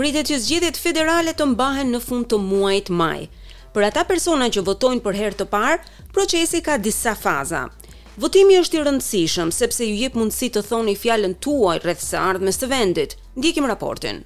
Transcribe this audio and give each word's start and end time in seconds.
pritet 0.00 0.30
që 0.30 0.38
zgjedhjet 0.40 0.78
federale 0.80 1.34
të 1.36 1.44
mbahen 1.50 1.90
në 1.92 1.98
fund 2.00 2.24
të 2.32 2.38
muajit 2.40 2.86
maj. 2.96 3.26
Për 3.74 3.84
ata 3.90 4.06
persona 4.08 4.46
që 4.48 4.62
votojnë 4.64 5.02
për 5.04 5.16
herë 5.20 5.36
të 5.42 5.46
parë, 5.52 5.74
procesi 6.16 6.62
ka 6.64 6.78
disa 6.80 7.12
faza. 7.12 7.66
Votimi 8.16 8.56
është 8.62 8.78
i 8.78 8.84
rëndësishëm 8.86 9.52
sepse 9.52 9.84
ju 9.84 9.98
jep 10.00 10.16
mundësi 10.16 10.48
të 10.54 10.62
thoni 10.70 10.96
fjalën 10.96 11.34
tuaj 11.44 11.78
rreth 11.84 12.00
së 12.06 12.16
ardhmes 12.30 12.56
së 12.62 12.70
vendit. 12.72 13.12
Ndjekim 13.36 13.68
raportin. 13.68 14.24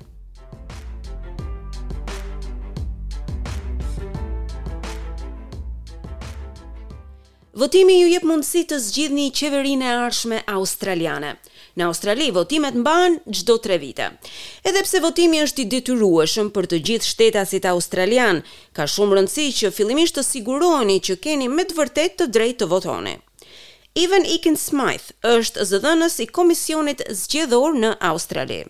Votimi 7.58 7.98
ju 7.98 8.12
jep 8.14 8.28
mundësi 8.30 8.62
të 8.70 8.78
zgjidhni 8.86 9.26
qeverinë 9.34 9.90
e 9.90 9.96
ardhshme 10.06 10.40
australiane. 10.54 11.34
Në 11.80 11.86
Australi 11.90 12.28
votimet 12.34 12.76
mbahen 12.78 13.14
çdo 13.34 13.56
3 13.66 13.76
vite. 13.82 14.06
Edhe 14.70 14.82
pse 14.86 15.00
votimi 15.02 15.40
është 15.44 15.62
i 15.62 15.64
detyrueshëm 15.72 16.52
për 16.54 16.68
të 16.70 16.78
gjithë 16.88 17.08
shtetasit 17.08 17.66
australian, 17.70 18.42
ka 18.78 18.86
shumë 18.94 19.18
rëndësi 19.18 19.46
që 19.60 19.72
fillimisht 19.78 20.14
të 20.20 20.24
siguroheni 20.28 21.00
që 21.08 21.18
keni 21.26 21.50
me 21.56 21.66
të 21.70 21.78
vërtet 21.80 22.16
të 22.20 22.30
drejtë 22.36 22.60
të 22.64 22.70
votoni. 22.74 23.16
Even 24.04 24.26
Eken 24.36 24.56
Smith 24.66 25.10
është 25.32 25.66
zëdhënës 25.72 26.20
i 26.26 26.30
komisionit 26.38 27.02
zgjedhor 27.24 27.76
në 27.82 27.96
Australi 28.12 28.62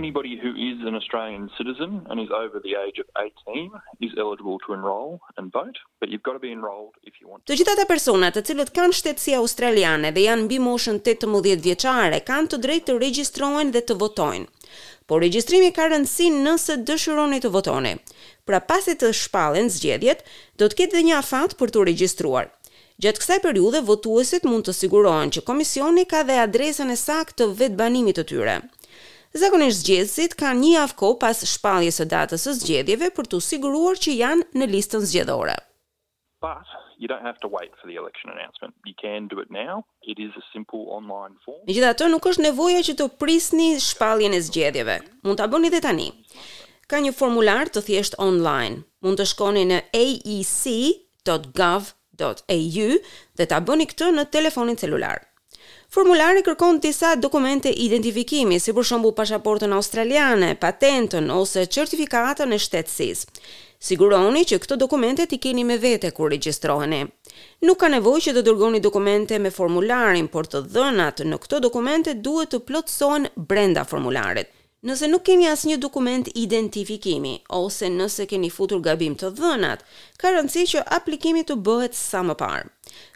anybody 0.00 0.32
who 0.42 0.50
is 0.68 0.76
an 0.88 0.94
Australian 1.00 1.44
citizen 1.58 1.90
and 2.08 2.16
is 2.24 2.30
over 2.42 2.56
the 2.66 2.74
age 2.84 2.98
of 3.04 3.08
18 3.16 3.70
is 4.06 4.12
eligible 4.24 4.58
to 4.64 4.72
enroll 4.78 5.12
and 5.36 5.44
vote 5.58 5.76
but 6.00 6.08
you've 6.10 6.26
got 6.28 6.36
to 6.38 6.42
be 6.48 6.52
enrolled 6.58 6.94
if 7.08 7.12
you 7.20 7.24
want 7.30 7.38
to. 7.42 7.52
Të 7.52 7.58
gjithat 7.60 7.82
e 7.84 7.88
persona 7.92 8.30
të 8.32 8.42
cilët 8.48 8.72
kanë 8.76 8.96
shtetësi 9.00 9.34
australiane 9.40 10.12
dhe 10.16 10.24
janë 10.28 10.46
mbi 10.46 10.58
moshën 10.68 11.00
18 11.10 11.60
vjeçare 11.68 12.22
kanë 12.30 12.52
të 12.54 12.62
drejtë 12.64 12.86
të 12.90 12.96
regjistrohen 13.04 13.72
dhe 13.74 13.84
të 13.88 13.98
votojnë. 14.04 14.48
Por 15.10 15.20
regjistrimi 15.26 15.72
ka 15.76 15.90
rëndësi 15.92 16.30
nëse 16.40 16.78
dëshironi 16.88 17.40
të 17.44 17.50
votoni. 17.52 17.92
Pra 18.48 18.60
pasi 18.68 18.94
të 18.96 19.10
shpallen 19.18 19.68
zgjedhjet, 19.74 20.22
do 20.58 20.68
të 20.70 20.78
ketë 20.78 20.96
dhe 20.96 21.02
një 21.08 21.16
afat 21.20 21.56
për 21.60 21.72
të 21.74 21.82
regjistruar. 21.90 22.46
Gjatë 23.02 23.20
kësaj 23.20 23.40
periudhe 23.44 23.82
votuesit 23.88 24.46
mund 24.48 24.64
të 24.68 24.76
sigurohen 24.80 25.32
që 25.34 25.42
komisioni 25.48 26.06
ka 26.06 26.22
dhe 26.28 26.38
adresën 26.46 26.92
e 26.92 26.96
saktë 27.02 27.42
të 27.42 27.48
vetbanimit 27.60 28.20
të 28.20 28.24
tyre. 28.32 28.56
Zakonisht 29.32 29.80
zgjedhësit 29.88 30.34
kanë 30.36 30.60
një 30.60 30.70
javë 30.74 30.92
kohë 31.00 31.16
pas 31.22 31.38
shpalljes 31.48 31.96
së 32.02 32.04
datës 32.12 32.42
së 32.44 32.52
zgjedhjeve 32.58 33.06
për 33.18 33.24
të 33.32 33.38
siguruar 33.46 33.96
që 34.04 34.12
janë 34.20 34.44
në 34.60 34.66
listën 34.76 35.02
zgjedhore. 35.08 35.54
Pas 36.44 36.68
You 37.02 37.08
don't 37.10 37.24
have 37.26 37.38
to 37.42 37.48
wait 37.48 37.72
for 37.80 37.86
the 37.90 37.96
election 37.96 38.30
announcement. 38.30 38.74
You 38.86 38.94
can 38.94 39.26
do 39.26 39.40
it 39.42 39.50
now. 39.50 39.84
It 40.06 40.20
is 40.22 40.30
a 40.40 40.44
simple 40.52 40.84
online 40.98 41.34
form. 41.42 41.64
Në 41.66 41.82
ato 41.88 42.06
nuk 42.12 42.22
është 42.30 42.44
nevoja 42.46 42.78
që 42.88 42.94
të 43.00 43.06
prisni 43.18 43.72
shpalljen 43.82 44.30
e 44.36 44.38
zgjedhjeve. 44.46 45.00
Mund 45.26 45.34
ta 45.40 45.48
bëni 45.50 45.66
edhe 45.72 45.80
tani. 45.82 46.06
Ka 46.86 47.00
një 47.02 47.10
formular 47.18 47.66
të 47.74 47.80
thjesht 47.88 48.14
online. 48.22 48.84
Mund 49.02 49.18
të 49.18 49.26
shkoni 49.32 49.64
në 49.72 49.78
aec.gov.au 49.98 52.86
dhe 52.94 53.44
ta 53.50 53.58
bëni 53.66 53.90
këtë 53.90 54.12
në 54.14 54.28
telefonin 54.38 54.78
celular. 54.78 55.18
Formulari 55.92 56.40
kërkon 56.42 56.78
disa 56.80 57.10
dokumente 57.20 57.68
identifikimi, 57.68 58.56
si 58.56 58.72
për 58.72 58.86
shembull 58.90 59.12
pasaportën 59.18 59.74
australiane, 59.76 60.48
patentën 60.62 61.26
ose 61.34 61.66
certifikatën 61.76 62.54
e 62.56 62.60
shtetësisë. 62.64 63.26
Siguroni 63.84 64.46
që 64.48 64.56
këto 64.64 64.78
dokumente 64.80 65.26
ti 65.28 65.36
keni 65.36 65.66
me 65.68 65.76
vete 65.82 66.08
kur 66.16 66.32
regjistroheni. 66.32 67.02
Nuk 67.68 67.82
ka 67.84 67.92
nevojë 67.92 68.24
që 68.30 68.34
të 68.38 68.46
dërgoni 68.48 68.80
dokumente 68.80 69.36
me 69.38 69.52
formularin, 69.52 70.32
por 70.32 70.48
të 70.48 70.64
dhënat 70.72 71.20
në 71.28 71.42
këto 71.44 71.60
dokumente 71.68 72.16
duhet 72.24 72.54
të 72.56 72.62
plotësohen 72.70 73.28
brenda 73.36 73.84
formularit. 73.84 74.48
Nëse 74.88 75.12
nuk 75.12 75.28
keni 75.28 75.50
asnjë 75.52 75.76
dokument 75.82 76.28
identifikimi 76.32 77.36
ose 77.60 77.92
nëse 77.92 78.24
keni 78.32 78.48
futur 78.50 78.80
gabim 78.88 79.12
të 79.20 79.34
dhënat, 79.36 79.84
ka 80.16 80.32
rëndësi 80.38 80.64
që 80.74 80.88
aplikimi 81.02 81.44
të 81.44 81.60
bëhet 81.68 81.98
sa 82.06 82.24
më 82.24 82.40
parë. 82.46 82.71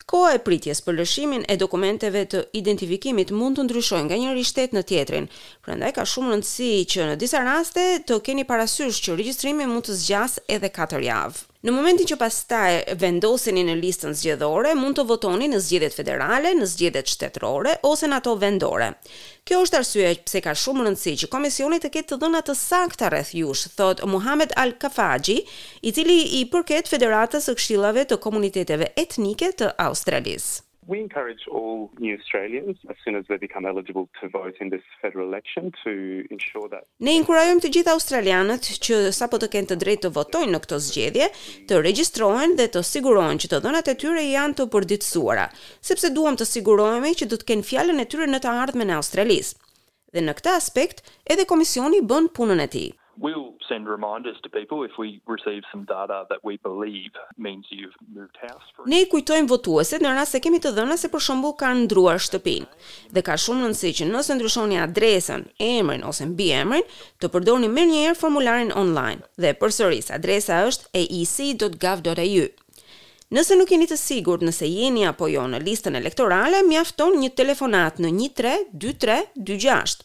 Koha 0.07 0.35
e 0.37 0.39
pritjes 0.47 0.79
për 0.87 0.95
lëshimin 1.01 1.43
e 1.53 1.55
dokumenteve 1.59 2.21
të 2.35 2.41
identifikimit 2.61 3.33
mund 3.39 3.59
të 3.59 3.65
ndryshojnë 3.67 4.07
nga 4.09 4.19
njëri 4.21 4.45
shtet 4.51 4.77
në 4.77 4.83
tjetrin. 4.91 5.27
Prandaj 5.67 5.91
ka 5.97 6.05
shumë 6.13 6.31
rëndësi 6.37 6.69
që 6.93 7.09
në 7.09 7.17
disa 7.23 7.43
raste 7.49 7.87
të 8.11 8.21
keni 8.29 8.45
parasysh 8.53 9.01
që 9.09 9.17
regjistrimi 9.19 9.67
mund 9.73 9.89
të 9.89 9.99
zgjasë 10.05 10.45
edhe 10.59 10.71
4 10.79 11.03
javë. 11.09 11.43
Në 11.67 11.73
momentin 11.75 12.07
që 12.07 12.15
pastaj 12.21 12.95
vendoseni 13.03 13.65
në 13.67 13.73
listën 13.81 14.13
zgjedhore, 14.15 14.77
mund 14.79 14.95
të 15.01 15.05
votoni 15.09 15.49
në 15.51 15.59
zgjedhjet 15.65 15.97
federale, 15.99 16.53
në 16.61 16.67
zgjedhjet 16.71 17.11
shtetërore 17.11 17.73
ose 17.89 18.07
në 18.07 18.21
ato 18.21 18.35
vendore. 18.39 18.93
Kjo 19.47 19.65
është 19.67 19.79
arsyeja 19.81 20.21
pse 20.29 20.43
ka 20.47 20.55
shumë 20.63 20.87
rëndësi 20.87 21.17
që 21.25 21.31
komisioni 21.33 21.81
të 21.83 21.91
ketë 21.97 22.13
të 22.13 22.21
dhëna 22.23 22.43
të 22.47 22.55
sakta 22.63 23.11
rreth 23.11 23.35
jush, 23.41 23.67
thot 23.81 24.05
Muhammed 24.15 24.55
Al 24.63 24.77
Kafaji, 24.85 25.41
i 25.83 25.95
cili 25.97 26.21
i 26.39 26.45
përket 26.55 26.93
Federatës 26.95 27.51
së 27.51 27.57
Këshillave 27.59 28.07
të 28.13 28.21
Komuniteteve 28.29 28.93
Etnike 29.03 29.51
të 29.59 29.73
Australisë. 29.89 30.63
We 30.89 31.01
encourage 31.01 31.45
all 31.57 31.91
new 32.05 32.15
Australians 32.21 32.77
as 32.93 32.97
soon 33.05 33.17
as 33.21 33.25
they 33.29 33.39
become 33.47 33.67
eligible 33.73 34.07
to 34.21 34.29
vote 34.29 34.55
in 34.61 34.69
this 34.71 34.83
federal 35.03 35.27
election 35.29 35.63
to 35.85 36.25
ensure 36.35 36.69
that 36.75 36.87
Ne 37.07 37.17
inkurajojmë 37.19 37.63
të 37.65 37.71
gjithë 37.77 37.95
australianët 37.97 38.69
që 38.87 38.99
sapo 39.19 39.41
të 39.43 39.49
kenë 39.55 39.71
të 39.73 39.77
drejtë 39.83 40.05
të 40.07 40.11
votojnë 40.19 40.55
në 40.55 40.61
këtë 40.67 40.79
zgjedhje, 40.89 41.29
të 41.71 41.81
regjistrohen 41.89 42.55
dhe 42.61 42.69
të 42.77 42.85
sigurohen 42.93 43.43
që 43.43 43.51
të 43.53 43.61
dhënat 43.67 43.91
e 43.91 43.95
tyre 44.05 44.23
janë 44.29 44.59
të 44.61 44.69
përditësuara, 44.77 45.47
sepse 45.91 46.13
duam 46.19 46.39
të 46.39 46.47
sigurohemi 46.53 47.17
që 47.23 47.29
do 47.33 47.41
të 47.43 47.49
kenë 47.51 47.69
fjalën 47.73 48.05
e 48.05 48.07
tyre 48.15 48.31
në 48.31 48.41
të 48.47 48.55
ardhmen 48.67 48.95
e 48.95 48.99
australis 49.03 49.57
Dhe 50.15 50.23
në 50.23 50.33
këtë 50.39 50.53
aspekt, 50.57 51.03
edhe 51.35 51.45
komisioni 51.51 51.99
bën 52.09 52.31
punën 52.39 52.63
e 52.65 52.69
tij 52.77 52.87
we'll 53.19 53.53
send 53.69 53.89
reminders 53.89 54.37
to 54.43 54.49
people 54.49 54.85
if 54.89 54.93
we 54.99 55.09
receive 55.27 55.63
some 55.73 55.85
data 55.85 56.27
that 56.31 56.41
we 56.49 56.57
believe 56.69 57.11
means 57.37 57.65
you've 57.71 57.97
moved 58.17 58.37
house 58.49 58.65
for 58.75 58.85
Ne 58.89 59.05
kujtojm 59.11 59.49
votuesit 59.51 60.05
në 60.05 60.13
rast 60.19 60.37
se 60.37 60.41
kemi 60.45 60.61
të 60.63 60.73
dhëna 60.77 60.97
se 61.01 61.11
për 61.13 61.25
shembull 61.29 61.57
kanë 61.61 61.87
ndruar 61.87 62.21
shtëpinë 62.23 62.67
dhe 63.17 63.25
ka 63.29 63.37
shumë 63.41 63.65
rëndësi 63.69 63.93
që 64.01 64.09
nëse 64.11 64.37
ndryshoni 64.39 64.81
adresën, 64.83 65.47
emrin 65.71 66.05
ose 66.11 66.29
mbiemrin, 66.31 66.85
të 67.23 67.31
përdorni 67.35 67.71
më 67.77 67.87
njëherë 67.93 68.21
formularin 68.21 68.75
online 68.83 69.25
dhe 69.43 69.55
përsëris 69.63 70.13
adresa 70.17 70.61
është 70.69 70.93
eec.gov.au. 71.05 72.47
Nëse 73.37 73.57
nuk 73.59 73.73
jeni 73.75 73.89
të 73.91 73.97
sigurt 73.99 74.45
nëse 74.47 74.69
jeni 74.71 75.03
apo 75.09 75.27
jo 75.27 75.49
në 75.51 75.59
listën 75.67 75.97
elektorale, 75.99 76.61
mjafton 76.69 77.17
një 77.23 77.33
telefonat 77.35 77.99
në 77.99 78.13
132326. 78.15 79.33
26. 79.57 80.05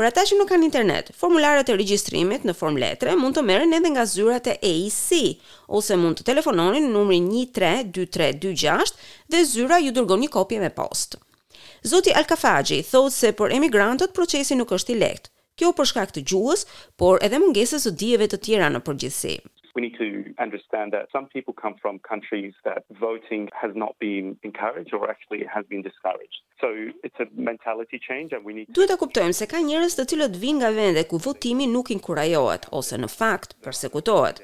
Për 0.00 0.06
ata 0.08 0.22
që 0.24 0.36
nuk 0.38 0.48
kanë 0.48 0.64
internet, 0.66 1.08
formularët 1.20 1.68
e 1.68 1.74
regjistrimit 1.76 2.46
në 2.48 2.54
formë 2.56 2.80
letre 2.80 3.12
mund 3.20 3.36
të 3.36 3.42
merren 3.44 3.74
edhe 3.76 3.90
nga 3.92 4.06
zyrat 4.08 4.46
e 4.48 4.54
AEC 4.64 5.18
ose 5.80 5.98
mund 6.00 6.18
të 6.22 6.26
telefononi 6.30 6.80
në 6.80 6.92
numrin 6.94 7.26
132326 7.34 8.96
dhe 9.34 9.42
zyra 9.50 9.82
ju 9.84 9.92
dërgon 9.98 10.24
një 10.24 10.30
kopje 10.38 10.62
me 10.64 10.72
postë. 10.78 11.20
Zoti 11.92 12.14
Alkafaxhi 12.22 12.80
thotë 12.88 13.14
se 13.18 13.34
për 13.40 13.52
emigrantët 13.58 14.16
procesi 14.16 14.56
nuk 14.56 14.72
është 14.78 14.94
i 14.96 15.00
lehtë. 15.04 15.28
Kjo 15.60 15.74
për 15.76 15.88
shkak 15.90 16.12
të 16.16 16.20
gjuhës, 16.30 16.62
por 16.96 17.18
edhe 17.26 17.38
mungesës 17.42 17.84
së 17.86 17.90
dijeve 18.02 18.30
të 18.32 18.38
tjera 18.46 18.72
në 18.72 18.80
përgjithësi 18.88 19.34
to 20.02 20.06
understand 20.46 20.86
that 20.96 21.04
some 21.16 21.26
people 21.36 21.54
come 21.64 21.74
from 21.82 21.94
countries 22.12 22.52
that 22.68 22.80
voting 23.08 23.42
has 23.62 23.72
not 23.82 23.92
been 24.08 24.24
encouraged 24.48 24.92
or 24.98 25.02
actually 25.14 25.40
has 25.56 25.64
been 25.72 25.82
discouraged. 25.90 26.38
So 26.62 26.68
it's 27.06 27.18
a 27.26 27.28
mentality 27.50 27.98
change 28.08 28.28
and 28.34 28.42
we 28.48 28.52
need 28.56 28.66
Duhet 28.76 28.90
ta 28.92 28.96
kuptojmë 29.02 29.34
se 29.40 29.46
ka 29.52 29.58
njerëz 29.68 29.96
të 29.98 30.06
cilët 30.12 30.36
vijnë 30.42 30.60
nga 30.62 30.70
vende 30.78 31.02
ku 31.10 31.16
votimi 31.26 31.66
nuk 31.74 31.90
inkurajohet 31.96 32.64
ose 32.78 32.98
në 33.02 33.08
fakt 33.18 33.50
përsekutohet. 33.64 34.38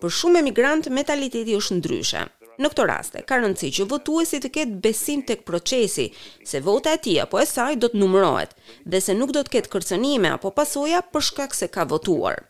Për 0.00 0.16
shumë 0.18 0.40
emigrantë 0.44 0.94
mentaliteti 0.98 1.54
është 1.60 1.78
ndryshe. 1.80 2.22
Në 2.62 2.68
këto 2.70 2.82
raste, 2.86 3.18
ka 3.26 3.40
rëndësi 3.40 3.68
që 3.76 3.86
votuesi 3.90 4.38
të 4.42 4.48
ketë 4.56 4.76
besim 4.84 5.24
tek 5.26 5.40
procesi, 5.48 6.04
se 6.50 6.60
vota 6.62 6.92
e 6.94 7.00
tij 7.04 7.18
apo 7.24 7.40
e 7.42 7.46
saj 7.54 7.80
do 7.82 7.88
të 7.90 7.98
numërohet 8.02 8.52
dhe 8.90 9.00
se 9.02 9.16
nuk 9.18 9.34
do 9.34 9.42
të 9.42 9.56
ketë 9.56 9.72
kërcënime 9.74 10.30
apo 10.36 10.54
pasoja 10.60 11.02
për 11.12 11.26
shkak 11.28 11.56
se 11.60 11.66
ka 11.76 11.82
votuar. 11.94 12.44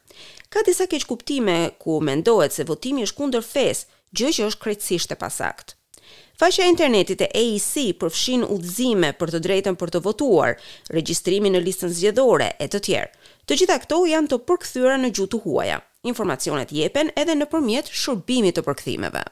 Ka 0.53 0.63
disa 0.63 0.87
keq 0.87 1.07
kuptime 1.11 1.59
ku 1.83 1.99
mendohet 2.05 2.53
se 2.55 2.63
votimi 2.71 3.05
është 3.07 3.19
kundër 3.21 3.45
fesë, 3.47 3.87
gjë 4.19 4.31
që 4.37 4.47
është 4.51 4.63
krejtësisht 4.65 5.15
e 5.15 5.19
pasaktë. 5.23 5.75
Faqja 6.43 6.67
e 6.67 6.71
internetit 6.71 7.23
e 7.25 7.29
AEC 7.41 7.83
përfshin 8.03 8.43
udhëzime 8.57 9.11
për 9.21 9.33
të 9.35 9.41
drejtën 9.47 9.79
për 9.81 9.93
të 9.95 10.03
votuar, 10.07 10.57
regjistrimin 10.97 11.55
në 11.55 11.63
listën 11.67 11.95
zgjedhore 11.95 12.49
e 12.65 12.71
të 12.73 12.81
tjerë. 12.89 13.13
Të 13.47 13.59
gjitha 13.61 13.79
këto 13.85 14.01
janë 14.13 14.31
të 14.35 14.41
përkthyera 14.51 14.99
në 15.03 15.13
gjuhën 15.19 15.45
huaja. 15.47 15.79
Informacionet 16.15 16.75
jepen 16.83 17.15
edhe 17.25 17.39
nëpërmjet 17.43 17.91
shërbimit 18.03 18.59
të 18.59 18.67
përkthimeve. 18.71 19.25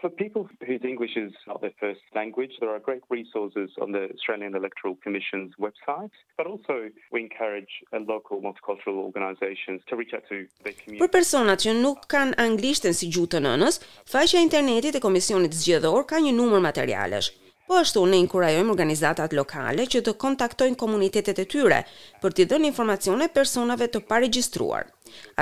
For 0.00 0.10
people 0.24 0.42
whose 0.68 0.82
English 0.92 1.14
is 1.26 1.32
not 1.50 1.58
their 1.64 1.74
first 1.84 2.04
language, 2.20 2.52
there 2.60 2.70
are 2.74 2.78
great 2.88 3.02
resources 3.18 3.68
on 3.84 3.88
the 3.96 4.02
Australian 4.14 4.54
Electoral 4.60 4.94
Commission's 5.04 5.50
website, 5.66 6.12
but 6.38 6.46
also 6.52 6.74
we 7.14 7.18
encourage 7.28 7.72
a 7.98 7.98
uh, 7.98 8.00
local 8.14 8.36
multicultural 8.48 8.96
organizations 9.08 9.78
to 9.88 9.92
reach 10.00 10.14
out 10.16 10.24
to 10.30 10.36
the 10.66 10.72
community. 10.78 11.02
Për 11.02 11.10
personat 11.18 11.64
që 11.66 11.74
nuk 11.82 12.06
kanë 12.14 12.38
anglishten 12.46 12.94
si 12.94 13.08
gjuhë 13.16 13.32
të 13.34 13.40
nënës, 13.48 13.80
faqja 14.14 14.38
e 14.38 14.44
internetit 14.46 14.94
e 14.94 15.02
Komisionit 15.02 15.58
Zgjedhor 15.60 16.06
ka 16.12 16.22
një 16.22 16.32
numër 16.40 16.62
materialesh. 16.68 17.32
Po 17.68 17.76
ashtu 17.76 18.06
ne 18.08 18.16
inkurajojm 18.22 18.70
organizatat 18.72 19.34
lokale 19.36 19.84
që 19.92 20.00
të 20.06 20.14
kontaktojnë 20.22 20.78
komunitetet 20.82 21.42
e 21.42 21.50
tyre 21.54 21.82
për 22.22 22.38
t'i 22.38 22.46
dhënë 22.48 22.70
informacione 22.70 23.26
personave 23.28 23.90
të 23.92 24.04
paregjistruar. 24.08 24.86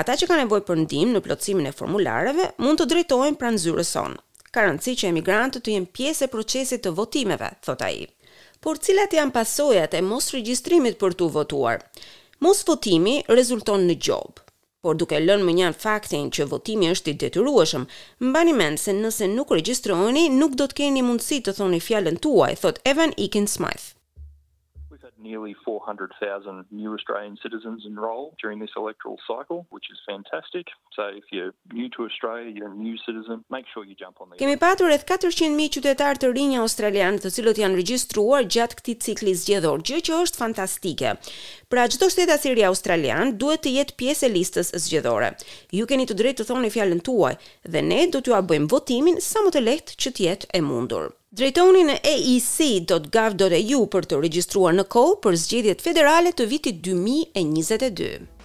Ata 0.01 0.17
që 0.19 0.27
kanë 0.27 0.43
nevojë 0.47 0.67
për 0.67 0.81
ndihmë 0.83 1.15
në 1.19 1.23
plotësimin 1.29 1.69
e 1.71 1.77
formularëve 1.79 2.49
mund 2.65 2.81
të 2.83 2.89
drejtohen 2.93 3.39
pranë 3.39 3.61
zyrës 3.63 3.93
sonë 3.95 4.19
ka 4.55 4.63
rëndësi 4.63 4.91
që 5.01 5.09
emigrantët 5.11 5.63
të 5.67 5.73
jenë 5.75 5.89
pjesë 5.99 6.25
e 6.27 6.31
procesit 6.33 6.83
të 6.85 6.93
votimeve, 6.99 7.49
thot 7.67 7.81
ai. 7.87 7.95
Por 8.63 8.79
cilat 8.85 9.13
janë 9.17 9.33
pasojat 9.35 9.93
e 9.93 10.01
mos 10.11 10.29
regjistrimit 10.35 10.99
për 11.01 11.15
të 11.19 11.29
votuar? 11.35 11.81
Mos 12.45 12.63
votimi 12.67 13.17
rezulton 13.33 13.85
në 13.89 13.97
gjob. 14.07 14.43
Por 14.85 14.95
duke 15.01 15.17
lënë 15.19 15.43
më 15.47 15.53
njën 15.59 15.75
faktin 15.83 16.29
që 16.31 16.45
votimi 16.53 16.91
është 16.93 17.11
i 17.11 17.17
detyrueshëm, 17.25 17.85
mbani 18.29 18.53
mend 18.61 18.79
se 18.79 18.93
nëse 18.99 19.27
nuk 19.33 19.51
regjistroheni, 19.57 20.27
nuk 20.39 20.55
do 20.61 20.67
të 20.71 20.79
keni 20.81 21.03
mundësi 21.09 21.41
të 21.43 21.57
thoni 21.59 21.81
fjalën 21.87 22.19
tuaj, 22.23 22.53
thot 22.63 22.81
Evan 22.93 23.15
Ikin 23.25 23.47
Smith 23.51 23.96
nearly 25.21 25.55
400,000 25.65 26.65
new 26.71 26.91
Australian 26.93 27.37
citizens 27.41 27.85
enrol 27.85 28.35
during 28.41 28.59
this 28.59 28.71
electoral 28.77 29.17
cycle, 29.27 29.65
which 29.69 29.87
is 29.91 29.99
fantastic. 30.07 30.65
So 30.95 31.03
if 31.13 31.25
you're 31.31 31.53
new 31.73 31.89
to 31.95 32.03
Australia, 32.05 32.49
you're 32.55 32.71
a 32.71 32.75
new 32.75 32.97
citizen, 33.05 33.43
make 33.49 33.65
sure 33.73 33.83
you 33.85 33.95
jump 33.95 34.17
on 34.21 34.29
the 34.29 34.35
Kemi 34.37 34.57
patur 34.57 34.87
rreth 34.91 35.05
400.000 35.07 35.73
qytetar 35.77 36.19
të 36.21 36.31
rinj 36.37 36.57
australian, 36.63 37.19
të 37.21 37.31
cilët 37.37 37.61
janë 37.63 37.79
regjistruar 37.81 38.47
gjatë 38.57 38.79
këtij 38.81 38.97
cikli 39.07 39.35
zgjedhor, 39.41 39.83
gjë 39.91 40.03
që 40.07 40.21
është 40.23 40.41
fantastike. 40.43 41.15
Pra 41.71 41.87
çdo 41.91 42.09
shtet 42.13 42.47
ri 42.57 42.65
australian 42.71 43.35
duhet 43.41 43.65
të 43.67 43.75
jetë 43.79 43.97
pjesë 43.99 44.27
e 44.29 44.33
listës 44.37 44.73
zgjedhore. 44.85 45.33
Ju 45.75 45.85
keni 45.89 46.07
të 46.07 46.17
drejtë 46.21 46.43
të 46.43 46.49
thoni 46.51 46.71
fjalën 46.75 47.01
tuaj 47.07 47.35
dhe 47.73 47.81
ne 47.91 48.03
do 48.13 48.21
t'ju 48.21 48.35
a 48.37 48.41
bëjmë 48.49 48.71
votimin 48.71 49.19
sa 49.21 49.43
më 49.45 49.55
të 49.55 49.65
lehtë 49.67 49.97
që 50.01 50.13
të 50.15 50.27
jetë 50.29 50.51
e 50.57 50.61
mundur. 50.65 51.11
Drejtoni 51.37 51.83
në 51.85 51.95
eic.gov.eu 52.09 53.81
për 53.95 54.07
të 54.09 54.17
registruar 54.23 54.73
në 54.73 54.87
kohë 54.95 55.17
për 55.27 55.35
zgjedhjet 55.43 55.83
federale 55.89 56.31
të 56.39 56.47
vitit 56.55 56.79
2022. 56.89 58.36